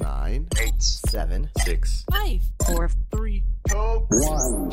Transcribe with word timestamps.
nine, 0.00 0.48
eight, 0.58 0.82
seven, 0.82 1.50
six, 1.64 2.04
five, 2.10 2.40
four, 2.66 2.90
three, 3.10 3.42
two, 3.68 4.06
one. 4.10 4.70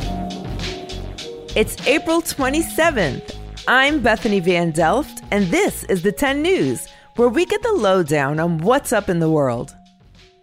It's 1.55 1.75
April 1.87 2.21
27th. 2.21 3.35
I'm 3.67 4.01
Bethany 4.01 4.39
Van 4.39 4.71
Delft, 4.71 5.21
and 5.31 5.47
this 5.47 5.83
is 5.85 6.01
the 6.03 6.11
10 6.11 6.41
News, 6.41 6.87
where 7.15 7.27
we 7.29 7.45
get 7.45 7.61
the 7.63 7.73
lowdown 7.73 8.39
on 8.39 8.59
what's 8.59 8.93
up 8.93 9.09
in 9.09 9.19
the 9.19 9.29
world. 9.29 9.75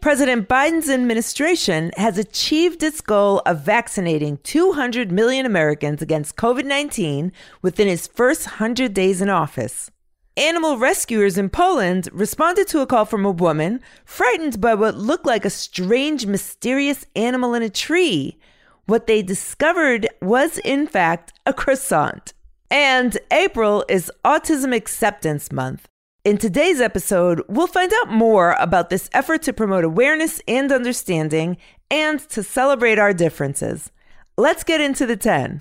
President 0.01 0.49
Biden's 0.49 0.91
administration 0.91 1.91
has 1.97 2.19
achieved 2.19 2.83
its 2.83 3.01
goal 3.01 3.43
of 3.47 3.61
vaccinating 3.61 4.39
200 4.45 5.11
million 5.11 5.47
Americans 5.47 6.03
against 6.03 6.37
COVID 6.37 6.65
19 6.65 7.33
within 7.63 7.89
his 7.89 8.07
first 8.07 8.47
100 8.47 8.95
days 8.95 9.21
in 9.21 9.31
office. 9.31 9.91
Animal 10.39 10.77
rescuers 10.77 11.39
in 11.39 11.49
Poland 11.49 12.11
responded 12.13 12.69
to 12.69 12.81
a 12.81 12.87
call 12.87 13.07
from 13.07 13.25
a 13.25 13.31
woman 13.31 13.81
frightened 14.05 14.61
by 14.61 14.75
what 14.75 14.95
looked 14.95 15.25
like 15.25 15.47
a 15.47 15.51
strange, 15.51 16.27
mysterious 16.27 17.07
animal 17.17 17.55
in 17.55 17.63
a 17.63 17.71
tree. 17.71 18.39
What 18.85 19.07
they 19.07 19.23
discovered 19.23 20.07
was, 20.21 20.59
in 20.59 20.89
fact, 20.89 21.33
a 21.47 21.55
croissant. 21.55 22.35
And 22.71 23.17
April 23.31 23.83
is 23.89 24.13
Autism 24.27 24.77
Acceptance 24.77 25.51
Month. 25.51 25.89
In 26.23 26.37
today's 26.37 26.83
episode, 26.83 27.41
we'll 27.49 27.67
find 27.67 27.91
out 28.03 28.11
more 28.11 28.57
about 28.59 28.91
this 28.91 29.09
effort 29.15 29.41
to 29.45 29.55
promote 29.55 29.85
awareness 29.85 30.43
and 30.47 30.71
understanding 30.71 31.57
and 31.91 32.21
to 32.29 32.43
celebrate 32.43 32.99
our 32.99 33.15
differences. 33.15 33.91
Let's 34.37 34.65
get 34.65 34.83
into 34.83 35.07
the 35.07 35.17
10. 35.17 35.61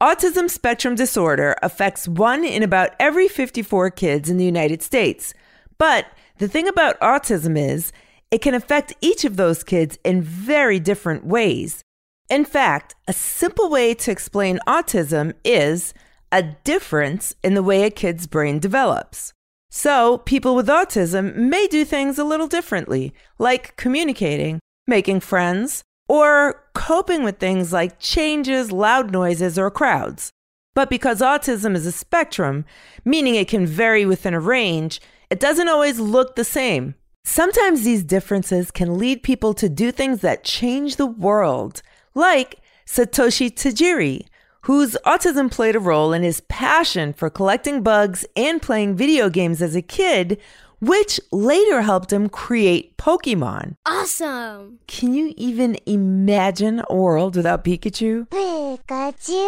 Autism 0.00 0.50
spectrum 0.50 0.94
disorder 0.94 1.56
affects 1.62 2.06
one 2.06 2.44
in 2.44 2.62
about 2.62 2.94
every 3.00 3.28
54 3.28 3.90
kids 3.92 4.28
in 4.28 4.36
the 4.36 4.44
United 4.44 4.82
States. 4.82 5.32
But 5.78 6.04
the 6.36 6.48
thing 6.48 6.68
about 6.68 7.00
autism 7.00 7.56
is, 7.56 7.92
it 8.30 8.42
can 8.42 8.52
affect 8.52 8.92
each 9.00 9.24
of 9.24 9.36
those 9.36 9.64
kids 9.64 9.98
in 10.04 10.20
very 10.20 10.78
different 10.78 11.24
ways. 11.24 11.82
In 12.28 12.44
fact, 12.44 12.94
a 13.08 13.14
simple 13.14 13.70
way 13.70 13.94
to 13.94 14.10
explain 14.10 14.58
autism 14.66 15.32
is 15.44 15.94
a 16.30 16.42
difference 16.42 17.34
in 17.42 17.54
the 17.54 17.62
way 17.62 17.84
a 17.84 17.90
kid's 17.90 18.26
brain 18.26 18.58
develops. 18.58 19.32
So, 19.70 20.18
people 20.18 20.54
with 20.54 20.68
autism 20.68 21.34
may 21.36 21.68
do 21.68 21.86
things 21.86 22.18
a 22.18 22.24
little 22.24 22.48
differently, 22.48 23.14
like 23.38 23.76
communicating, 23.76 24.60
making 24.86 25.20
friends, 25.20 25.84
or 26.08 26.62
coping 26.74 27.24
with 27.24 27.38
things 27.38 27.72
like 27.72 27.98
changes, 27.98 28.72
loud 28.72 29.10
noises, 29.10 29.58
or 29.58 29.70
crowds. 29.70 30.30
But 30.74 30.90
because 30.90 31.20
autism 31.20 31.74
is 31.74 31.86
a 31.86 31.92
spectrum, 31.92 32.64
meaning 33.04 33.34
it 33.34 33.48
can 33.48 33.66
vary 33.66 34.04
within 34.04 34.34
a 34.34 34.40
range, 34.40 35.00
it 35.30 35.40
doesn't 35.40 35.68
always 35.68 35.98
look 35.98 36.36
the 36.36 36.44
same. 36.44 36.94
Sometimes 37.24 37.82
these 37.82 38.04
differences 38.04 38.70
can 38.70 38.98
lead 38.98 39.22
people 39.22 39.52
to 39.54 39.68
do 39.68 39.90
things 39.90 40.20
that 40.20 40.44
change 40.44 40.96
the 40.96 41.06
world, 41.06 41.82
like 42.14 42.60
Satoshi 42.86 43.50
Tajiri, 43.50 44.26
whose 44.62 44.96
autism 45.04 45.50
played 45.50 45.74
a 45.74 45.80
role 45.80 46.12
in 46.12 46.22
his 46.22 46.40
passion 46.42 47.12
for 47.12 47.30
collecting 47.30 47.82
bugs 47.82 48.24
and 48.36 48.62
playing 48.62 48.94
video 48.96 49.28
games 49.28 49.60
as 49.62 49.74
a 49.74 49.82
kid, 49.82 50.40
which 50.80 51.20
later 51.32 51.82
helped 51.82 52.12
him 52.12 52.28
create 52.28 52.96
Pokemon. 52.96 53.76
Awesome! 53.86 54.78
Can 54.86 55.14
you 55.14 55.32
even 55.36 55.76
imagine 55.86 56.82
a 56.88 56.94
world 56.94 57.36
without 57.36 57.64
Pikachu? 57.64 58.28
Pikachu! 58.28 59.44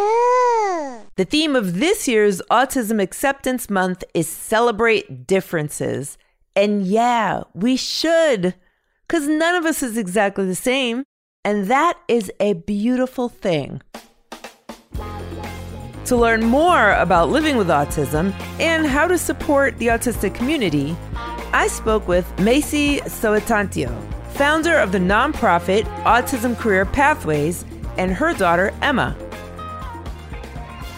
The 1.17 1.25
theme 1.25 1.57
of 1.57 1.79
this 1.81 2.09
year's 2.09 2.41
Autism 2.51 3.03
Acceptance 3.03 3.69
Month 3.69 4.05
is 4.15 4.29
Celebrate 4.29 5.27
Differences. 5.27 6.19
And 6.57 6.87
yeah, 6.87 7.45
we 7.55 7.77
should, 7.77 8.55
because 9.07 9.29
none 9.29 9.55
of 9.55 9.65
us 9.65 9.83
is 9.83 9.97
exactly 9.97 10.47
the 10.47 10.55
same. 10.55 11.05
And 11.45 11.67
that 11.69 11.99
is 12.09 12.33
a 12.41 12.55
beautiful 12.55 13.29
thing. 13.29 13.81
To 16.09 16.17
learn 16.17 16.43
more 16.43 16.93
about 16.93 17.29
living 17.29 17.59
with 17.59 17.69
autism 17.69 18.33
and 18.59 18.87
how 18.87 19.07
to 19.07 19.19
support 19.19 19.77
the 19.77 19.89
autistic 19.89 20.35
community, 20.35 20.97
I 21.53 21.69
spoke 21.69 22.09
with 22.09 22.27
Macy 22.41 23.01
Soetantio, 23.01 23.95
founder 24.31 24.79
of 24.79 24.91
the 24.91 24.99
nonprofit 24.99 25.83
Autism 26.05 26.57
Career 26.57 26.87
Pathways, 26.87 27.67
and 27.99 28.11
her 28.11 28.33
daughter, 28.33 28.73
Emma. 28.81 29.15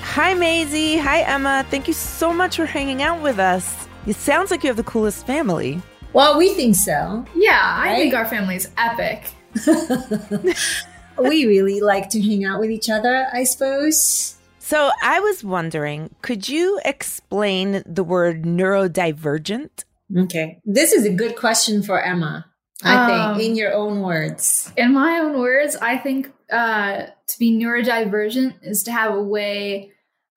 Hi, 0.02 0.32
Maisie. 0.32 0.98
Hi, 0.98 1.22
Emma. 1.22 1.66
Thank 1.68 1.88
you 1.88 1.94
so 1.94 2.32
much 2.32 2.54
for 2.54 2.66
hanging 2.66 3.02
out 3.02 3.20
with 3.20 3.40
us. 3.40 3.88
It 4.06 4.14
sounds 4.14 4.52
like 4.52 4.62
you 4.62 4.68
have 4.68 4.76
the 4.76 4.84
coolest 4.84 5.26
family. 5.26 5.82
Well, 6.12 6.38
we 6.38 6.54
think 6.54 6.76
so. 6.76 7.24
Yeah, 7.34 7.58
I 7.60 7.96
think 7.96 8.14
our 8.14 8.26
family 8.26 8.54
is 8.54 8.70
epic. 8.78 9.24
we 11.18 11.46
really 11.46 11.80
like 11.80 12.10
to 12.10 12.22
hang 12.22 12.44
out 12.44 12.60
with 12.60 12.70
each 12.70 12.88
other, 12.88 13.26
I 13.32 13.42
suppose. 13.42 14.36
So 14.70 14.92
I 15.02 15.18
was 15.18 15.42
wondering, 15.42 16.14
could 16.22 16.48
you 16.48 16.80
explain 16.84 17.82
the 17.84 18.04
word 18.04 18.44
neurodivergent? 18.44 19.82
Okay. 20.16 20.60
This 20.64 20.92
is 20.92 21.04
a 21.04 21.10
good 21.10 21.34
question 21.34 21.82
for 21.82 22.00
Emma, 22.00 22.46
I 22.84 22.94
Um, 22.94 23.36
think, 23.36 23.50
in 23.50 23.56
your 23.56 23.74
own 23.74 24.00
words. 24.00 24.70
In 24.76 24.94
my 24.94 25.18
own 25.18 25.40
words, 25.40 25.74
I 25.74 25.98
think 25.98 26.32
uh, 26.52 27.06
to 27.26 27.38
be 27.40 27.50
neurodivergent 27.50 28.62
is 28.62 28.84
to 28.84 28.92
have 28.92 29.12
a 29.12 29.20
way 29.20 29.90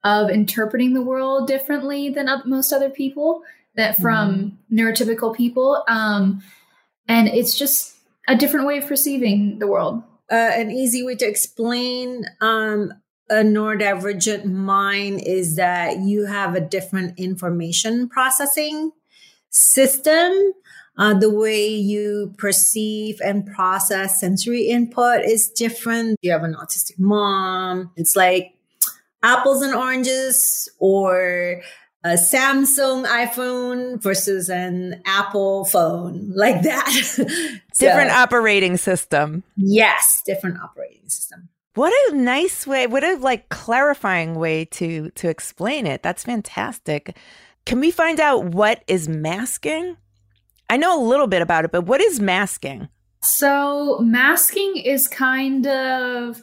of 0.04 0.32
interpreting 0.32 0.96
the 0.96 1.04
world 1.04 1.48
differently 1.48 2.10
than 2.10 2.28
most 2.48 2.74
other 2.74 2.90
people, 2.90 3.44
that 3.76 3.98
from 3.98 4.58
neurotypical 4.72 5.36
people. 5.36 5.84
Um, 5.88 6.42
and 7.08 7.28
it's 7.28 7.56
just 7.56 7.98
a 8.28 8.36
different 8.36 8.66
way 8.66 8.80
of 8.80 8.88
perceiving 8.88 9.60
the 9.60 9.68
world. 9.68 10.02
Uh, 10.32 10.50
an 10.56 10.72
easy 10.72 11.06
way 11.06 11.14
to 11.18 11.28
explain 11.28 12.26
um, 12.42 12.94
a 13.34 13.44
neurodivergent 13.44 14.46
mind 14.46 15.22
is 15.26 15.56
that 15.56 16.00
you 16.00 16.26
have 16.26 16.56
a 16.56 16.62
different 16.62 17.20
information 17.20 18.08
processing 18.10 18.92
system. 19.50 20.34
Uh, 20.98 21.14
the 21.16 21.30
way 21.30 21.68
you 21.68 22.34
perceive 22.38 23.20
and 23.24 23.48
process 23.48 24.20
sensory 24.20 24.68
input 24.68 25.22
is 25.22 25.50
different. 25.50 26.18
You 26.22 26.32
have 26.32 26.44
an 26.44 26.54
autistic 26.54 27.00
mom. 27.00 27.92
It's 27.96 28.16
like 28.16 28.54
apples 29.24 29.64
and 29.64 29.74
oranges 29.74 30.70
or 30.80 31.62
a 32.04 32.10
Samsung 32.10 33.06
iPhone 33.08 34.02
versus 34.04 34.50
an 34.50 35.02
Apple 35.06 35.66
phone, 35.66 36.32
like 36.36 36.62
that. 36.64 37.60
So, 37.76 37.88
Different 37.88 38.12
operating 38.12 38.78
system. 38.78 39.42
yes, 39.58 40.22
different 40.28 40.60
operating 40.62 41.10
system. 41.10 41.50
What 41.76 41.92
a 42.12 42.16
nice 42.16 42.68
way, 42.68 42.86
what 42.86 43.04
a 43.04 43.16
like 43.16 43.50
clarifying 43.50 44.36
way 44.36 44.66
to 44.66 45.10
to 45.12 45.30
explain 45.30 45.88
it. 45.88 46.04
That's 46.04 46.24
fantastic. 46.24 47.18
Can 47.66 47.80
we 47.80 47.90
find 47.90 48.20
out 48.20 48.46
what 48.46 48.84
is 48.88 49.10
masking? 49.10 49.98
I 50.70 50.78
know 50.78 51.00
a 51.00 51.04
little 51.04 51.28
bit 51.28 51.42
about 51.42 51.66
it, 51.66 51.72
but 51.72 51.86
what 51.86 52.02
is 52.02 52.20
masking? 52.20 52.90
So 53.22 54.00
masking 54.00 54.78
is 54.78 55.08
kind 55.08 55.66
of 55.66 56.42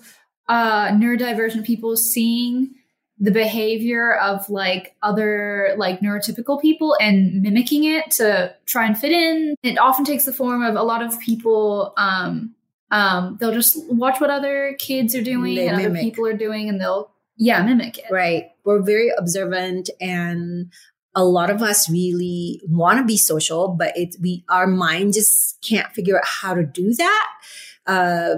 uh 0.48 0.88
neurodivergent 0.88 1.64
people 1.64 1.96
seeing 1.96 2.74
the 3.20 3.30
behavior 3.30 4.14
of 4.16 4.48
like 4.48 4.96
other 5.02 5.74
like 5.76 6.00
neurotypical 6.00 6.60
people 6.60 6.96
and 7.00 7.42
mimicking 7.42 7.84
it 7.84 8.10
to 8.12 8.52
try 8.66 8.86
and 8.86 8.98
fit 8.98 9.12
in. 9.12 9.54
It 9.62 9.78
often 9.78 10.04
takes 10.04 10.24
the 10.24 10.32
form 10.32 10.64
of 10.64 10.74
a 10.74 10.82
lot 10.82 11.02
of 11.02 11.20
people 11.20 11.92
um 11.96 12.54
um 12.90 13.36
they'll 13.40 13.52
just 13.52 13.78
watch 13.92 14.20
what 14.20 14.30
other 14.30 14.76
kids 14.78 15.14
are 15.14 15.22
doing 15.22 15.54
They 15.54 15.68
and 15.68 15.80
other 15.80 15.94
people 15.94 16.26
are 16.26 16.36
doing 16.36 16.68
and 16.68 16.80
they'll 16.80 17.10
yeah, 17.40 17.62
mimic 17.62 17.96
it. 17.96 18.04
Right. 18.10 18.50
We're 18.64 18.82
very 18.82 19.10
observant 19.16 19.88
and 19.98 20.70
a 21.14 21.24
lot 21.24 21.48
of 21.48 21.62
us 21.62 21.90
really 21.90 22.60
want 22.68 22.98
to 22.98 23.04
be 23.04 23.16
social, 23.16 23.68
but 23.68 23.96
it 23.96 24.14
we 24.20 24.44
our 24.50 24.66
mind 24.66 25.14
just 25.14 25.60
can't 25.62 25.90
figure 25.92 26.18
out 26.18 26.26
how 26.26 26.54
to 26.54 26.64
do 26.64 26.94
that. 26.94 27.28
Uh, 27.86 28.34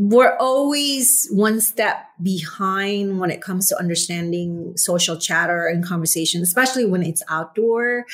we're 0.00 0.36
always 0.36 1.26
one 1.32 1.60
step 1.60 2.06
behind 2.22 3.18
when 3.18 3.32
it 3.32 3.42
comes 3.42 3.66
to 3.66 3.78
understanding 3.78 4.72
social 4.76 5.16
chatter 5.16 5.66
and 5.66 5.84
conversation, 5.84 6.40
especially 6.40 6.86
when 6.86 7.02
it's 7.02 7.22
outdoor. 7.28 8.06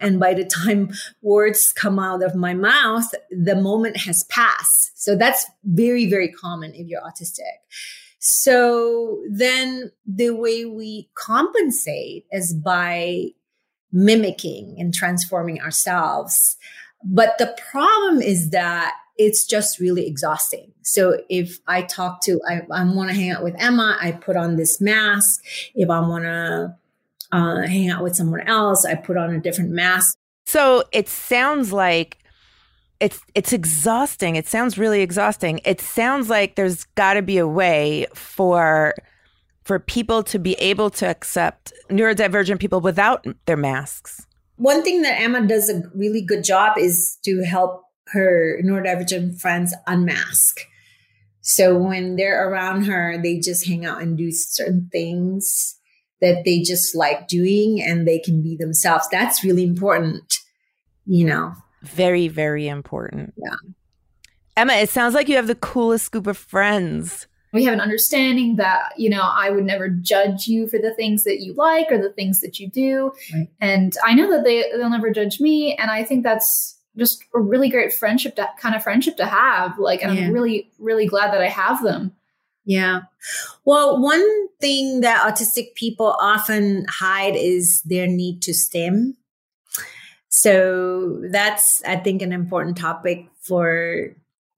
And 0.00 0.20
by 0.20 0.34
the 0.34 0.44
time 0.44 0.92
words 1.22 1.72
come 1.72 1.98
out 1.98 2.22
of 2.22 2.34
my 2.34 2.52
mouth, 2.52 3.14
the 3.30 3.56
moment 3.56 3.96
has 3.98 4.24
passed. 4.24 5.02
So 5.02 5.16
that's 5.16 5.46
very, 5.64 6.10
very 6.10 6.30
common 6.30 6.74
if 6.74 6.86
you're 6.88 7.00
autistic. 7.00 7.56
So 8.18 9.22
then 9.30 9.92
the 10.06 10.30
way 10.30 10.66
we 10.66 11.08
compensate 11.14 12.26
is 12.32 12.52
by 12.52 13.28
mimicking 13.92 14.76
and 14.78 14.92
transforming 14.92 15.62
ourselves. 15.62 16.58
But 17.02 17.38
the 17.38 17.56
problem 17.70 18.20
is 18.20 18.50
that 18.50 18.94
it's 19.20 19.44
just 19.44 19.78
really 19.78 20.06
exhausting. 20.06 20.72
So 20.82 21.20
if 21.28 21.58
I 21.66 21.82
talk 21.82 22.22
to, 22.22 22.40
I, 22.48 22.62
I 22.72 22.84
want 22.84 23.10
to 23.10 23.14
hang 23.14 23.30
out 23.30 23.44
with 23.44 23.54
Emma, 23.58 23.98
I 24.00 24.12
put 24.12 24.36
on 24.36 24.56
this 24.56 24.80
mask. 24.80 25.44
If 25.74 25.90
I 25.90 26.00
want 26.00 26.24
to 26.24 26.74
uh, 27.32 27.62
hang 27.62 27.90
out 27.90 28.02
with 28.02 28.16
someone 28.16 28.40
else. 28.40 28.84
I 28.84 28.94
put 28.94 29.16
on 29.16 29.34
a 29.34 29.40
different 29.40 29.70
mask. 29.70 30.16
So 30.46 30.84
it 30.92 31.08
sounds 31.08 31.72
like 31.72 32.18
it's 32.98 33.20
it's 33.34 33.52
exhausting. 33.52 34.36
It 34.36 34.46
sounds 34.46 34.76
really 34.76 35.02
exhausting. 35.02 35.60
It 35.64 35.80
sounds 35.80 36.28
like 36.28 36.56
there's 36.56 36.84
got 36.96 37.14
to 37.14 37.22
be 37.22 37.38
a 37.38 37.46
way 37.46 38.06
for 38.14 38.94
for 39.62 39.78
people 39.78 40.22
to 40.24 40.38
be 40.38 40.54
able 40.54 40.90
to 40.90 41.06
accept 41.06 41.72
neurodivergent 41.88 42.58
people 42.58 42.80
without 42.80 43.24
their 43.46 43.56
masks. 43.56 44.26
One 44.56 44.82
thing 44.82 45.02
that 45.02 45.20
Emma 45.20 45.46
does 45.46 45.70
a 45.70 45.82
really 45.94 46.20
good 46.20 46.44
job 46.44 46.76
is 46.76 47.18
to 47.24 47.42
help 47.42 47.84
her 48.12 48.60
neurodivergent 48.64 49.40
friends 49.40 49.74
unmask. 49.86 50.60
So 51.40 51.76
when 51.76 52.16
they're 52.16 52.48
around 52.48 52.84
her, 52.84 53.18
they 53.22 53.38
just 53.38 53.66
hang 53.66 53.84
out 53.86 54.02
and 54.02 54.16
do 54.16 54.30
certain 54.30 54.88
things 54.92 55.76
that 56.20 56.44
they 56.44 56.60
just 56.60 56.94
like 56.94 57.28
doing 57.28 57.82
and 57.82 58.06
they 58.06 58.18
can 58.18 58.42
be 58.42 58.56
themselves. 58.56 59.08
That's 59.10 59.42
really 59.42 59.64
important, 59.64 60.38
you 61.06 61.24
know. 61.24 61.54
Very, 61.82 62.28
very 62.28 62.68
important. 62.68 63.32
Yeah. 63.36 63.56
Emma, 64.56 64.74
it 64.74 64.90
sounds 64.90 65.14
like 65.14 65.28
you 65.28 65.36
have 65.36 65.46
the 65.46 65.54
coolest 65.54 66.12
group 66.12 66.26
of 66.26 66.36
friends. 66.36 67.26
We 67.52 67.64
have 67.64 67.72
an 67.74 67.80
understanding 67.80 68.56
that, 68.56 68.92
you 68.96 69.08
know, 69.10 69.22
I 69.22 69.50
would 69.50 69.64
never 69.64 69.88
judge 69.88 70.46
you 70.46 70.68
for 70.68 70.78
the 70.78 70.94
things 70.94 71.24
that 71.24 71.40
you 71.40 71.54
like 71.54 71.90
or 71.90 71.98
the 72.00 72.12
things 72.12 72.40
that 72.40 72.60
you 72.60 72.68
do. 72.70 73.12
Right. 73.34 73.48
And 73.60 73.92
I 74.04 74.14
know 74.14 74.30
that 74.30 74.44
they, 74.44 74.64
they'll 74.76 74.90
never 74.90 75.10
judge 75.10 75.40
me. 75.40 75.74
And 75.74 75.90
I 75.90 76.04
think 76.04 76.22
that's 76.22 76.78
just 76.96 77.24
a 77.34 77.40
really 77.40 77.68
great 77.68 77.92
friendship, 77.92 78.36
to, 78.36 78.48
kind 78.58 78.74
of 78.74 78.82
friendship 78.82 79.16
to 79.16 79.26
have. 79.26 79.78
Like, 79.78 80.02
and 80.02 80.14
Yeah. 80.14 80.26
I'm 80.26 80.32
really, 80.32 80.70
really 80.78 81.06
glad 81.06 81.32
that 81.32 81.40
I 81.40 81.48
have 81.48 81.82
them. 81.82 82.12
Yeah. 82.64 83.02
Well, 83.64 84.00
one 84.00 84.48
thing 84.60 85.00
that 85.00 85.22
autistic 85.22 85.74
people 85.74 86.16
often 86.20 86.86
hide 86.88 87.34
is 87.36 87.82
their 87.82 88.06
need 88.06 88.42
to 88.42 88.54
stim. 88.54 89.16
So 90.28 91.20
that's, 91.30 91.82
I 91.84 91.96
think, 91.96 92.22
an 92.22 92.32
important 92.32 92.76
topic 92.76 93.26
for 93.40 94.14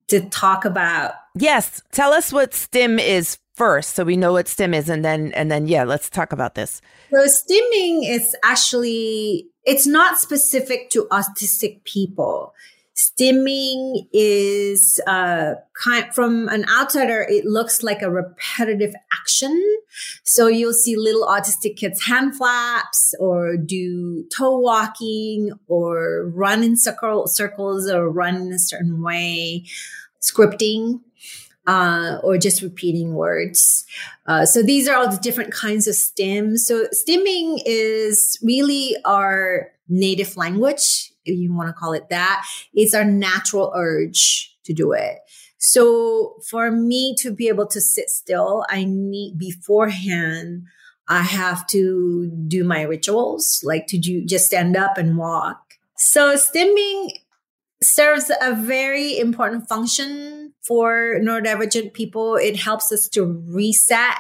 to 0.09 0.21
talk 0.29 0.65
about. 0.65 1.13
Yes, 1.39 1.83
tell 1.93 2.13
us 2.13 2.33
what 2.33 2.53
stim 2.53 2.99
is 2.99 3.39
first, 3.55 3.95
so 3.95 4.05
we 4.05 4.17
know 4.17 4.33
what 4.33 4.49
stim 4.49 4.75
is, 4.75 4.91
and 4.91 5.03
then 5.03 5.33
and 5.33 5.51
then 5.51 5.67
yeah, 5.67 5.85
let's 5.85 6.11
talk 6.11 6.33
about 6.33 6.55
this. 6.55 6.83
So 7.11 7.25
stimming 7.25 8.09
is 8.09 8.37
actually 8.45 9.49
it's 9.65 9.87
not 9.87 10.19
specific 10.19 10.91
to 10.91 11.07
autistic 11.11 11.85
people. 11.85 12.55
Stimming 12.95 14.07
is 14.13 15.01
uh, 15.07 15.55
kind 15.83 16.15
from 16.15 16.49
an 16.49 16.67
outsider. 16.69 17.23
It 17.23 17.47
looks 17.47 17.83
like 17.83 18.03
a 18.03 18.11
repetitive 18.11 18.95
action. 19.13 19.63
So 20.25 20.47
you'll 20.47 20.75
see 20.75 20.97
little 20.97 21.27
autistic 21.27 21.77
kids 21.77 22.05
hand 22.05 22.37
flaps 22.37 23.15
or 23.19 23.57
do 23.57 24.25
toe 24.37 24.59
walking 24.59 25.53
or 25.69 26.29
run 26.35 26.63
in 26.63 26.77
circle, 26.77 27.27
circles 27.27 27.91
or 27.91 28.11
run 28.11 28.37
in 28.37 28.53
a 28.53 28.59
certain 28.59 29.03
way, 29.03 29.65
scripting 30.21 31.01
uh, 31.67 32.19
or 32.23 32.39
just 32.39 32.63
repeating 32.63 33.15
words. 33.15 33.85
Uh, 34.27 34.45
so 34.45 34.63
these 34.63 34.89
are 34.89 34.97
all 34.97 35.11
the 35.11 35.19
different 35.19 35.53
kinds 35.53 35.87
of 35.87 35.95
stims. 35.95 36.59
So 36.59 36.87
stimming 36.89 37.63
is 37.65 38.39
really 38.43 38.97
our 39.05 39.69
native 39.89 40.37
language, 40.37 41.13
if 41.25 41.39
you 41.39 41.55
want 41.55 41.69
to 41.69 41.73
call 41.73 41.93
it 41.93 42.09
that. 42.11 42.45
It's 42.75 42.95
our 42.95 43.05
natural 43.05 43.73
urge 43.75 44.57
to 44.65 44.73
do 44.73 44.93
it. 44.93 45.19
So 45.59 46.35
for 46.51 46.73
me 46.73 47.15
to 47.21 47.33
be 47.33 47.47
able 47.47 47.69
to 47.69 47.81
sit 47.81 48.11
still, 48.11 48.65
I 48.69 48.85
need 48.85 49.39
beforehand, 49.39 50.65
I 51.09 51.23
have 51.23 51.67
to 51.69 52.33
do 52.49 52.65
my 52.65 52.83
rituals, 52.83 53.61
like 53.63 53.87
to 53.89 53.99
do, 53.99 54.25
just 54.25 54.47
stand 54.47 54.77
up 54.77 54.99
and 54.99 55.17
walk. 55.17 55.61
So 55.97 56.37
stimming 56.37 57.11
serves 57.81 58.31
a 58.41 58.55
very 58.55 59.19
important 59.19 59.69
function 59.69 60.42
for 60.67 61.19
neurodivergent 61.21 61.93
people. 61.93 62.37
It 62.37 62.57
helps 62.57 62.93
us 62.93 63.09
to 63.11 63.25
reset 63.49 64.17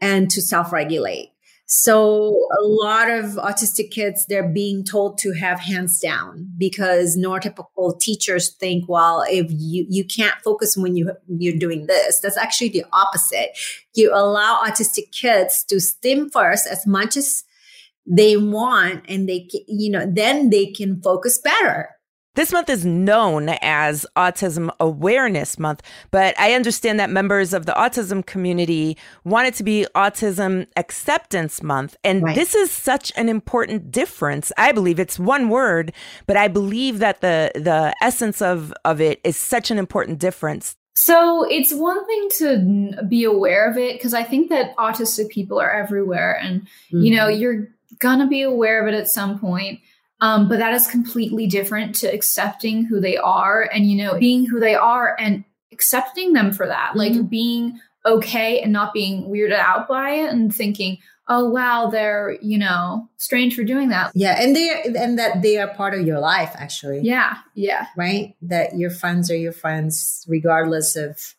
and 0.00 0.30
to 0.30 0.40
self 0.40 0.72
regulate. 0.72 1.32
So 1.72 2.48
a 2.58 2.64
lot 2.64 3.08
of 3.08 3.36
autistic 3.36 3.92
kids, 3.92 4.26
they're 4.26 4.48
being 4.48 4.82
told 4.82 5.18
to 5.18 5.32
have 5.34 5.60
hands 5.60 6.00
down 6.00 6.50
because 6.58 7.16
neurotypical 7.16 7.96
teachers 8.00 8.50
think, 8.54 8.88
well, 8.88 9.24
if 9.28 9.46
you, 9.50 9.86
you 9.88 10.04
can't 10.04 10.34
focus 10.42 10.76
when 10.76 10.96
you, 10.96 11.12
you're 11.28 11.56
doing 11.56 11.86
this, 11.86 12.18
that's 12.18 12.36
actually 12.36 12.70
the 12.70 12.84
opposite. 12.92 13.50
You 13.94 14.12
allow 14.12 14.64
autistic 14.66 15.12
kids 15.12 15.62
to 15.68 15.78
stim 15.78 16.28
first 16.28 16.66
as 16.66 16.88
much 16.88 17.16
as 17.16 17.44
they 18.04 18.36
want 18.36 19.04
and 19.08 19.28
they, 19.28 19.48
you 19.68 19.92
know, 19.92 20.10
then 20.12 20.50
they 20.50 20.66
can 20.72 21.00
focus 21.00 21.38
better. 21.38 21.90
This 22.36 22.52
month 22.52 22.70
is 22.70 22.86
known 22.86 23.48
as 23.60 24.06
Autism 24.16 24.70
Awareness 24.78 25.58
Month, 25.58 25.82
but 26.12 26.38
I 26.38 26.54
understand 26.54 27.00
that 27.00 27.10
members 27.10 27.52
of 27.52 27.66
the 27.66 27.72
autism 27.72 28.24
community 28.24 28.96
want 29.24 29.48
it 29.48 29.54
to 29.54 29.64
be 29.64 29.84
Autism 29.96 30.68
Acceptance 30.76 31.60
Month. 31.60 31.96
And 32.04 32.22
Right. 32.22 32.36
this 32.36 32.54
is 32.54 32.70
such 32.70 33.10
an 33.16 33.28
important 33.28 33.90
difference. 33.90 34.52
I 34.56 34.70
believe 34.70 35.00
it's 35.00 35.18
one 35.18 35.48
word, 35.48 35.92
but 36.28 36.36
I 36.36 36.46
believe 36.46 37.00
that 37.00 37.20
the 37.20 37.50
the 37.56 37.92
essence 38.00 38.40
of, 38.40 38.72
of 38.84 39.00
it 39.00 39.20
is 39.24 39.36
such 39.36 39.72
an 39.72 39.78
important 39.78 40.20
difference. 40.20 40.76
So 40.94 41.44
it's 41.50 41.74
one 41.74 42.06
thing 42.06 42.28
to 42.38 43.02
be 43.08 43.24
aware 43.24 43.68
of 43.68 43.76
it 43.76 43.94
because 43.94 44.14
I 44.14 44.22
think 44.22 44.50
that 44.50 44.76
autistic 44.76 45.30
people 45.30 45.58
are 45.58 45.70
everywhere 45.70 46.38
and 46.40 46.68
you 46.90 46.98
mm-hmm. 46.98 47.16
know 47.16 47.26
you're 47.28 47.68
gonna 47.98 48.28
be 48.28 48.42
aware 48.42 48.80
of 48.80 48.92
it 48.92 48.96
at 48.96 49.08
some 49.08 49.40
point 49.40 49.80
um, 50.20 50.48
but 50.48 50.58
that 50.58 50.74
is 50.74 50.86
completely 50.86 51.46
different 51.46 51.94
to 51.96 52.06
accepting 52.06 52.84
who 52.84 53.00
they 53.00 53.16
are 53.16 53.68
and 53.72 53.90
you 53.90 53.96
know 54.02 54.18
being 54.18 54.46
who 54.46 54.60
they 54.60 54.74
are 54.74 55.16
and 55.18 55.44
accepting 55.72 56.32
them 56.34 56.52
for 56.52 56.66
that 56.66 56.94
like 56.96 57.12
Mhm. 57.12 57.28
being 57.30 57.80
okay 58.04 58.60
and 58.60 58.72
not 58.72 58.92
being 58.92 59.24
weirded 59.30 59.58
out 59.58 59.88
by 59.88 60.10
it 60.10 60.30
and 60.30 60.54
thinking 60.54 60.98
oh 61.28 61.48
wow 61.48 61.88
they're 61.90 62.36
you 62.42 62.58
know 62.58 63.08
strange 63.18 63.54
for 63.54 63.62
doing 63.64 63.88
that 63.90 64.10
Yeah, 64.14 64.36
and 64.42 64.54
they 64.56 64.82
and 64.98 65.18
that 65.18 65.42
they 65.42 65.58
are 65.58 65.68
part 65.68 65.94
of 65.94 66.06
your 66.06 66.18
life 66.18 66.52
actually. 66.56 67.00
yeah 67.02 67.36
yeah 67.54 67.86
Right? 67.96 68.34
That 68.42 68.76
your 68.76 68.90
friends 68.90 69.30
are 69.30 69.36
your 69.36 69.52
friends 69.52 70.24
regardless 70.28 70.96
of 70.96 71.34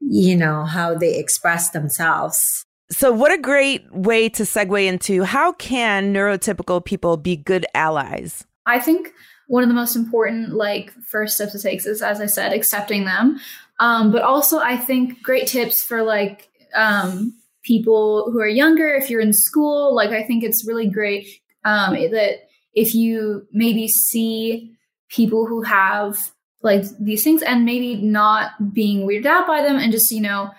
you 0.00 0.36
know 0.36 0.64
how 0.64 0.94
they 0.94 1.16
express 1.18 1.70
themselves. 1.70 2.64
So 2.92 3.10
what 3.10 3.32
a 3.32 3.38
great 3.38 3.90
way 3.90 4.28
to 4.28 4.42
segue 4.42 4.86
into 4.86 5.24
how 5.24 5.52
can 5.52 6.12
neurotypical 6.12 6.84
people 6.84 7.16
be 7.16 7.36
good 7.36 7.64
allies? 7.74 8.44
I 8.66 8.78
think 8.78 9.08
one 9.48 9.62
of 9.62 9.68
the 9.68 9.74
most 9.74 9.96
important 9.96 10.54
like 10.54 10.92
first 11.06 11.34
steps 11.34 11.52
to 11.52 11.58
take 11.58 11.84
is 11.86 12.02
as 12.02 12.20
I 12.20 12.26
said, 12.26 12.52
accepting 12.52 13.04
them. 13.06 13.40
Um, 13.80 14.12
but 14.12 14.22
also 14.22 14.60
I 14.60 14.76
think 14.76 15.22
great 15.22 15.46
tips 15.46 15.82
for 15.82 16.02
like 16.02 16.48
um, 16.74 17.34
people 17.62 18.30
who 18.30 18.40
are 18.40 18.48
younger, 18.48 18.88
if 18.88 19.08
you're 19.08 19.20
in 19.20 19.32
school, 19.32 19.94
like 19.94 20.10
I 20.10 20.22
think 20.22 20.44
it's 20.44 20.66
really 20.66 20.88
great 20.88 21.26
um, 21.64 21.94
that 21.94 22.48
if 22.74 22.94
you 22.94 23.46
maybe 23.52 23.88
see 23.88 24.74
people 25.08 25.46
who 25.46 25.62
have 25.62 26.32
like 26.62 26.84
these 27.00 27.24
things 27.24 27.42
and 27.42 27.64
maybe 27.64 27.96
not 27.96 28.72
being 28.72 29.06
weirded 29.06 29.26
out 29.26 29.46
by 29.46 29.62
them 29.62 29.76
and 29.76 29.92
just, 29.92 30.12
you 30.12 30.20
know, 30.20 30.50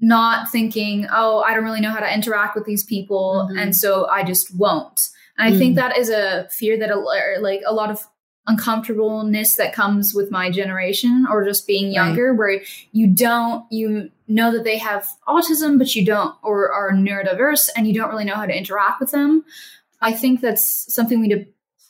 not 0.00 0.50
thinking, 0.50 1.06
oh, 1.12 1.40
I 1.40 1.54
don't 1.54 1.64
really 1.64 1.80
know 1.80 1.90
how 1.90 2.00
to 2.00 2.14
interact 2.14 2.54
with 2.54 2.64
these 2.64 2.84
people, 2.84 3.48
Mhm. 3.50 3.60
and 3.60 3.76
so 3.76 4.06
I 4.08 4.22
just 4.22 4.54
won't. 4.56 5.08
And 5.38 5.54
I 5.54 5.58
think 5.58 5.76
that 5.76 5.96
is 5.96 6.10
a 6.10 6.46
fear 6.50 6.78
that 6.78 6.90
a, 6.90 6.96
like 7.40 7.62
a 7.66 7.72
lot 7.74 7.90
of 7.90 8.06
uncomfortableness 8.46 9.56
that 9.56 9.72
comes 9.72 10.14
with 10.14 10.30
my 10.30 10.50
generation 10.50 11.26
or 11.30 11.44
just 11.44 11.66
being 11.66 11.92
younger, 11.92 12.34
where 12.34 12.60
you 12.92 13.06
don't 13.06 13.64
you 13.70 14.10
know 14.28 14.52
that 14.52 14.64
they 14.64 14.78
have 14.78 15.06
autism, 15.26 15.78
but 15.78 15.94
you 15.94 16.04
don't 16.04 16.34
or 16.42 16.70
are 16.70 16.92
neurodiverse, 16.92 17.68
and 17.76 17.86
you 17.86 17.94
don't 17.94 18.10
really 18.10 18.24
know 18.24 18.34
how 18.36 18.46
to 18.46 18.56
interact 18.56 19.00
with 19.00 19.10
them. 19.10 19.44
I 20.00 20.12
think 20.12 20.40
that's 20.40 20.92
something 20.94 21.20
we 21.20 21.28
need 21.28 21.34
to 21.44 21.46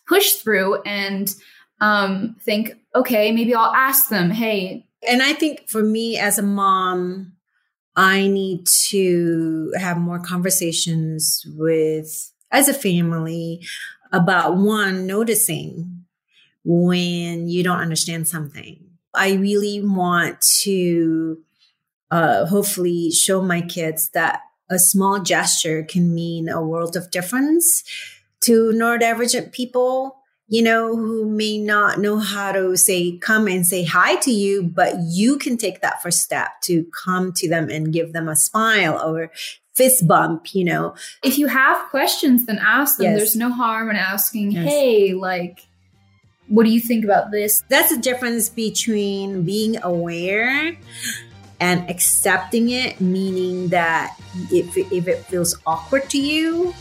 push 0.06 0.32
through 0.34 0.82
and 0.82 1.34
um, 1.80 2.36
think, 2.42 2.74
okay, 2.94 3.32
maybe 3.32 3.54
I'll 3.54 3.72
ask 3.74 4.08
them, 4.08 4.30
hey, 4.30 4.86
And 5.08 5.22
I 5.22 5.32
think 5.32 5.66
for 5.68 5.82
me 5.82 6.18
as 6.18 6.38
a 6.38 6.42
mom, 6.42 7.32
I 7.96 8.28
need 8.28 8.66
to 8.88 9.72
have 9.78 9.98
more 9.98 10.20
conversations 10.20 11.44
with, 11.56 12.32
as 12.50 12.68
a 12.68 12.74
family, 12.74 13.66
about 14.12 14.56
one, 14.56 15.06
noticing 15.06 16.04
when 16.64 17.48
you 17.48 17.62
don't 17.62 17.80
understand 17.80 18.28
something. 18.28 18.84
I 19.14 19.32
really 19.34 19.82
want 19.82 20.40
to 20.62 21.38
uh, 22.10 22.46
hopefully 22.46 23.10
show 23.10 23.42
my 23.42 23.60
kids 23.60 24.10
that 24.10 24.40
a 24.68 24.78
small 24.78 25.20
gesture 25.20 25.82
can 25.82 26.14
mean 26.14 26.48
a 26.48 26.62
world 26.62 26.96
of 26.96 27.10
difference 27.10 27.82
to 28.42 28.70
neurodivergent 28.74 29.52
people 29.52 30.19
you 30.50 30.62
know, 30.62 30.96
who 30.96 31.24
may 31.24 31.58
not 31.58 32.00
know 32.00 32.18
how 32.18 32.50
to 32.50 32.76
say, 32.76 33.16
come 33.18 33.46
and 33.46 33.64
say 33.64 33.84
hi 33.84 34.16
to 34.16 34.32
you, 34.32 34.64
but 34.64 34.94
you 35.06 35.38
can 35.38 35.56
take 35.56 35.80
that 35.80 36.02
first 36.02 36.18
step 36.22 36.60
to 36.62 36.84
come 37.04 37.32
to 37.34 37.48
them 37.48 37.70
and 37.70 37.92
give 37.92 38.12
them 38.12 38.28
a 38.28 38.34
smile 38.34 39.00
or 39.00 39.30
fist 39.74 40.08
bump, 40.08 40.52
you 40.52 40.64
know. 40.64 40.96
If 41.22 41.38
you 41.38 41.46
have 41.46 41.88
questions, 41.90 42.46
then 42.46 42.58
ask 42.58 42.98
them. 42.98 43.12
Yes. 43.12 43.16
There's 43.16 43.36
no 43.36 43.52
harm 43.52 43.90
in 43.90 43.96
asking, 43.96 44.50
yes. 44.50 44.68
hey, 44.68 45.14
like, 45.14 45.68
what 46.48 46.64
do 46.64 46.70
you 46.70 46.80
think 46.80 47.04
about 47.04 47.30
this? 47.30 47.62
That's 47.68 47.94
the 47.94 48.02
difference 48.02 48.48
between 48.48 49.44
being 49.44 49.80
aware 49.84 50.76
and 51.60 51.88
accepting 51.88 52.70
it, 52.70 53.00
meaning 53.00 53.68
that 53.68 54.16
if, 54.50 54.76
if 54.76 55.06
it 55.06 55.24
feels 55.26 55.56
awkward 55.64 56.10
to 56.10 56.18
you, 56.20 56.74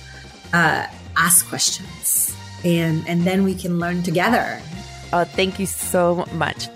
uh, 0.53 0.87
ask 1.15 1.47
questions 1.47 2.35
and, 2.63 3.07
and 3.07 3.23
then 3.23 3.43
we 3.43 3.55
can 3.55 3.79
learn 3.79 4.03
together. 4.03 4.61
Oh, 5.11 5.23
thank 5.23 5.59
you 5.59 5.65
so 5.65 6.25
much. 6.33 6.67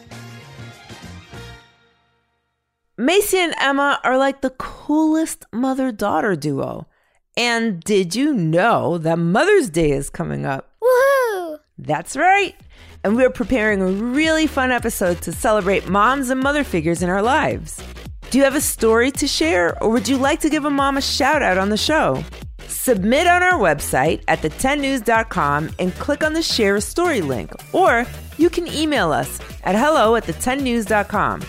Macy 2.98 3.38
and 3.38 3.56
Emma 3.60 4.00
are 4.04 4.18
like 4.18 4.42
the 4.42 4.52
coolest 4.52 5.46
mother 5.52 5.92
daughter 5.92 6.36
duo. 6.36 6.88
And 7.36 7.84
did 7.84 8.16
you 8.16 8.34
know 8.34 9.00
that 9.00 9.18
Mother's 9.18 9.70
Day 9.70 9.92
is 9.92 10.12
coming 10.12 10.46
up? 10.46 10.72
Woohoo! 10.82 11.60
That's 11.80 12.16
right. 12.16 12.56
And 13.04 13.16
we're 13.16 13.32
preparing 13.32 13.82
a 13.82 13.88
really 13.88 14.46
fun 14.46 14.72
episode 14.72 15.22
to 15.24 15.32
celebrate 15.32 15.90
moms 15.90 16.30
and 16.30 16.40
mother 16.40 16.64
figures 16.64 17.02
in 17.02 17.10
our 17.10 17.24
lives. 17.24 17.82
Do 18.30 18.38
you 18.38 18.44
have 18.44 18.56
a 18.56 18.62
story 18.62 19.12
to 19.12 19.28
share, 19.28 19.82
or 19.84 19.90
would 19.90 20.08
you 20.08 20.18
like 20.18 20.40
to 20.42 20.50
give 20.50 20.66
a 20.66 20.70
mom 20.70 20.98
a 20.98 21.02
shout 21.02 21.42
out 21.42 21.58
on 21.58 21.70
the 21.70 21.78
show? 21.78 22.24
Submit 22.68 23.28
on 23.28 23.44
our 23.44 23.60
website 23.60 24.24
at 24.28 24.42
the10news.com 24.42 25.70
and 25.80 25.94
click 25.96 26.24
on 26.24 26.34
the 26.34 26.42
share 26.42 26.76
a 26.76 26.82
story 26.82 27.22
link, 27.22 27.52
or 27.74 28.06
you 28.38 28.50
can 28.50 28.68
email 28.68 29.12
us 29.12 29.40
at 29.64 29.76
hello 29.76 30.16
at 30.16 30.24
the10news.com. 30.24 31.42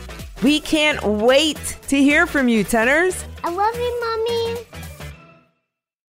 We 0.43 0.61
can't 0.61 1.03
wait 1.03 1.79
to 1.89 1.97
hear 1.97 2.27
from 2.27 2.49
you, 2.49 2.65
tenors. 2.65 3.25
I 3.43 3.51
love 3.51 3.75
you, 3.77 4.01
Mommy. 4.01 4.67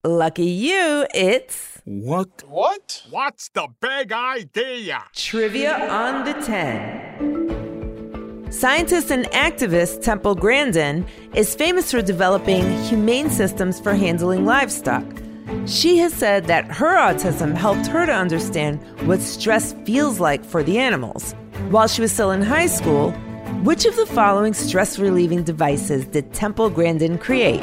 Lucky 0.03 0.46
you, 0.46 1.06
it's. 1.13 1.82
What? 1.86 2.44
What? 2.48 3.03
What's 3.10 3.50
the 3.50 3.68
big 3.82 4.12
idea? 4.13 5.03
Trivia 5.13 5.89
on 5.89 6.25
the 6.25 6.34
10. 6.34 6.99
Scientist 8.51 9.12
and 9.12 9.25
activist 9.25 10.01
Temple 10.01 10.34
Grandin 10.34 11.06
is 11.36 11.53
famous 11.53 11.91
for 11.91 12.01
developing 12.01 12.63
humane 12.84 13.29
systems 13.29 13.79
for 13.79 13.94
handling 13.94 14.44
livestock. 14.44 15.06
She 15.68 16.00
has 16.00 16.12
said 16.13 16.46
that 16.46 16.65
her 16.65 16.96
autism 16.98 17.53
helped 17.53 17.86
her 17.86 18.08
to 18.08 18.12
understand 18.12 18.82
what 19.08 19.22
stress 19.22 19.74
feels 19.86 20.20
like 20.20 20.44
for 20.44 20.63
the 20.63 20.79
animals. 20.79 21.36
While 21.70 21.88
she 21.88 22.01
was 22.01 22.12
still 22.12 22.32
in 22.32 22.41
high 22.41 22.65
school, 22.65 23.12
which 23.62 23.86
of 23.86 23.96
the 23.96 24.08
following 24.08 24.56
stress 24.56 24.98
relieving 24.98 25.44
devices 25.44 26.08
did 26.08 26.34
Temple 26.34 26.72
Grandin 26.72 27.20
create? 27.20 27.62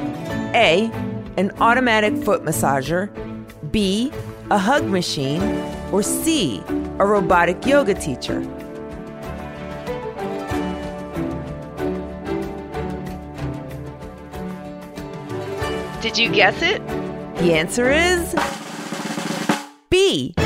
A. 0.54 0.88
An 1.36 1.50
automatic 1.60 2.16
foot 2.22 2.44
massager, 2.44 3.10
B. 3.72 4.12
A 4.50 4.58
hug 4.58 4.84
machine, 4.84 5.42
or 5.90 6.04
C. 6.04 6.62
A 7.00 7.04
robotic 7.04 7.66
yoga 7.66 7.94
teacher? 7.94 8.40
Did 16.06 16.18
you 16.18 16.30
guess 16.30 16.62
it? 16.62 16.86
The 17.38 17.52
answer 17.52 17.90
is 17.90 18.32
B. 19.90 20.36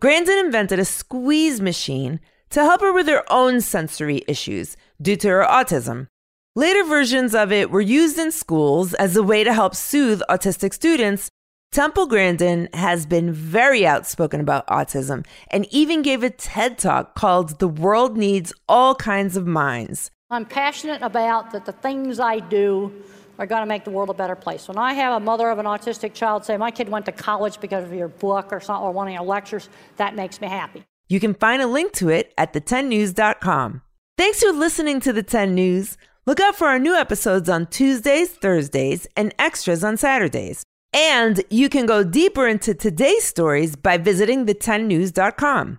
Grandin 0.00 0.38
invented 0.44 0.78
a 0.78 0.84
squeeze 0.84 1.58
machine 1.58 2.20
to 2.50 2.60
help 2.60 2.82
her 2.82 2.92
with 2.92 3.06
her 3.06 3.24
own 3.32 3.62
sensory 3.62 4.22
issues 4.28 4.76
due 5.00 5.16
to 5.16 5.28
her 5.28 5.46
autism. 5.48 6.08
Later 6.56 6.84
versions 6.84 7.34
of 7.34 7.50
it 7.50 7.70
were 7.70 7.80
used 7.80 8.18
in 8.18 8.32
schools 8.32 8.92
as 8.92 9.16
a 9.16 9.22
way 9.22 9.44
to 9.44 9.54
help 9.54 9.74
soothe 9.74 10.20
autistic 10.28 10.74
students. 10.74 11.30
Temple 11.72 12.04
Grandin 12.04 12.68
has 12.74 13.06
been 13.06 13.32
very 13.32 13.86
outspoken 13.86 14.42
about 14.42 14.66
autism 14.66 15.24
and 15.50 15.66
even 15.70 16.02
gave 16.02 16.22
a 16.22 16.28
TED 16.28 16.76
talk 16.76 17.14
called 17.14 17.60
The 17.60 17.68
World 17.68 18.14
Needs 18.14 18.52
All 18.68 18.94
Kinds 18.94 19.38
of 19.38 19.46
Minds. 19.46 20.10
I'm 20.30 20.44
passionate 20.44 21.00
about 21.00 21.52
that 21.52 21.64
the 21.64 21.72
things 21.72 22.20
I 22.20 22.40
do 22.40 22.92
are 23.38 23.46
going 23.46 23.62
to 23.62 23.66
make 23.66 23.84
the 23.84 23.90
world 23.90 24.10
a 24.10 24.14
better 24.14 24.34
place. 24.34 24.68
When 24.68 24.78
I 24.78 24.92
have 24.94 25.14
a 25.14 25.24
mother 25.24 25.48
of 25.48 25.58
an 25.58 25.66
autistic 25.66 26.12
child 26.14 26.44
say, 26.44 26.56
My 26.56 26.70
kid 26.70 26.88
went 26.88 27.06
to 27.06 27.12
college 27.12 27.60
because 27.60 27.84
of 27.84 27.94
your 27.94 28.08
book 28.08 28.52
or, 28.52 28.60
some, 28.60 28.82
or 28.82 28.92
one 28.92 29.06
of 29.08 29.14
your 29.14 29.22
lectures, 29.22 29.68
that 29.96 30.14
makes 30.14 30.40
me 30.40 30.48
happy. 30.48 30.84
You 31.08 31.20
can 31.20 31.34
find 31.34 31.62
a 31.62 31.66
link 31.66 31.92
to 31.94 32.10
it 32.10 32.34
at 32.36 32.52
the10news.com. 32.52 33.82
Thanks 34.18 34.42
for 34.42 34.52
listening 34.52 35.00
to 35.00 35.12
the 35.12 35.22
10 35.22 35.54
News. 35.54 35.96
Look 36.26 36.40
out 36.40 36.56
for 36.56 36.66
our 36.66 36.78
new 36.78 36.94
episodes 36.94 37.48
on 37.48 37.66
Tuesdays, 37.66 38.30
Thursdays, 38.30 39.06
and 39.16 39.32
extras 39.38 39.82
on 39.82 39.96
Saturdays. 39.96 40.62
And 40.92 41.42
you 41.48 41.68
can 41.68 41.86
go 41.86 42.02
deeper 42.02 42.46
into 42.46 42.74
today's 42.74 43.24
stories 43.24 43.76
by 43.76 43.96
visiting 43.96 44.44
the10news.com. 44.44 45.78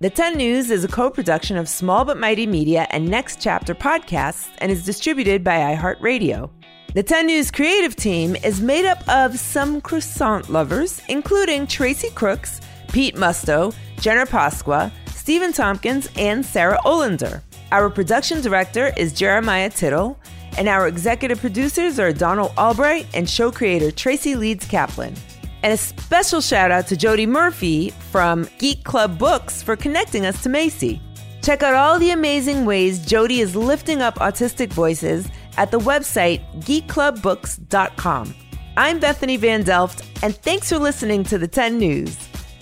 The 0.00 0.10
10 0.10 0.36
News 0.36 0.70
is 0.70 0.84
a 0.84 0.88
co 0.88 1.10
production 1.10 1.56
of 1.56 1.68
Small 1.68 2.04
But 2.04 2.18
Mighty 2.18 2.46
Media 2.46 2.86
and 2.90 3.08
Next 3.08 3.40
Chapter 3.40 3.74
podcasts 3.74 4.48
and 4.58 4.72
is 4.72 4.84
distributed 4.84 5.44
by 5.44 5.74
iHeartRadio. 5.74 6.50
The 6.94 7.02
10 7.02 7.24
News 7.24 7.50
creative 7.50 7.96
team 7.96 8.36
is 8.36 8.60
made 8.60 8.84
up 8.84 9.02
of 9.08 9.38
some 9.38 9.80
croissant 9.80 10.50
lovers, 10.50 11.00
including 11.08 11.66
Tracy 11.66 12.10
Crooks, 12.10 12.60
Pete 12.88 13.14
Musto, 13.14 13.74
Jenna 13.98 14.26
Pasqua, 14.26 14.92
Stephen 15.06 15.54
Tompkins, 15.54 16.10
and 16.16 16.44
Sarah 16.44 16.78
Olander. 16.84 17.40
Our 17.70 17.88
production 17.88 18.42
director 18.42 18.92
is 18.98 19.14
Jeremiah 19.14 19.70
Tittle, 19.70 20.18
and 20.58 20.68
our 20.68 20.86
executive 20.86 21.40
producers 21.40 21.98
are 21.98 22.12
Donald 22.12 22.52
Albright 22.58 23.06
and 23.14 23.26
show 23.28 23.50
creator 23.50 23.90
Tracy 23.90 24.36
Leeds 24.36 24.66
Kaplan. 24.66 25.14
And 25.62 25.72
a 25.72 25.78
special 25.78 26.42
shout 26.42 26.70
out 26.70 26.88
to 26.88 26.96
Jody 26.98 27.24
Murphy 27.24 27.88
from 28.10 28.46
Geek 28.58 28.84
Club 28.84 29.16
Books 29.16 29.62
for 29.62 29.76
connecting 29.76 30.26
us 30.26 30.42
to 30.42 30.50
Macy. 30.50 31.00
Check 31.40 31.62
out 31.62 31.74
all 31.74 31.98
the 31.98 32.10
amazing 32.10 32.66
ways 32.66 33.04
Jody 33.06 33.40
is 33.40 33.56
lifting 33.56 34.02
up 34.02 34.16
autistic 34.16 34.70
voices 34.70 35.28
at 35.56 35.70
the 35.70 35.78
website 35.78 36.40
geekclubbooks.com. 36.60 38.34
I'm 38.76 38.98
Bethany 39.00 39.36
Van 39.36 39.62
Delft, 39.62 40.02
and 40.22 40.34
thanks 40.34 40.70
for 40.70 40.78
listening 40.78 41.24
to 41.24 41.38
the 41.38 41.48
10 41.48 41.78
News. 41.78 42.16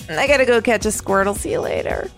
I 0.09 0.26
gotta 0.26 0.44
go 0.44 0.61
catch 0.61 0.85
a 0.87 0.88
squirtle. 0.88 1.37
See 1.37 1.52
you 1.52 1.61
later. 1.61 2.11